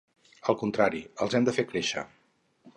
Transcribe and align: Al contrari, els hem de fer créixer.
Al 0.53 0.57
contrari, 0.61 1.03
els 1.27 1.37
hem 1.41 1.47
de 1.51 1.55
fer 1.61 1.69
créixer. 1.75 2.09